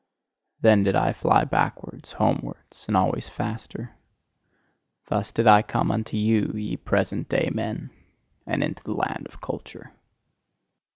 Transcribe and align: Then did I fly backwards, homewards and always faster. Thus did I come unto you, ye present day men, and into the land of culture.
Then 0.61 0.83
did 0.83 0.95
I 0.95 1.13
fly 1.13 1.43
backwards, 1.45 2.13
homewards 2.13 2.85
and 2.87 2.97
always 2.97 3.29
faster. 3.29 3.91
Thus 5.09 5.31
did 5.31 5.45
I 5.45 5.61
come 5.61 5.91
unto 5.91 6.17
you, 6.17 6.51
ye 6.55 6.75
present 6.75 7.29
day 7.29 7.51
men, 7.53 7.91
and 8.47 8.63
into 8.63 8.83
the 8.83 8.95
land 8.95 9.27
of 9.27 9.41
culture. 9.41 9.93